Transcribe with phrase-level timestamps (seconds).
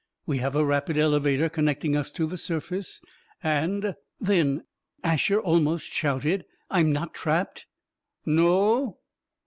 [0.25, 3.01] We have a rapid elevator connecting us to the surface.
[3.43, 4.63] And" "Then,"
[5.03, 7.67] Asher almost shouted, "I'm not trapped!"
[8.25, 8.97] "No?"